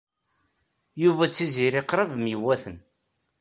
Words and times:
Yuba 1.03 1.25
d 1.29 1.31
Tiziri 1.35 1.81
qrib 1.89 2.11
myewwaten. 2.17 2.77